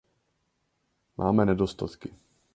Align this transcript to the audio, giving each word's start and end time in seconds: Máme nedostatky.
Máme 1.17 1.45
nedostatky. 1.45 2.09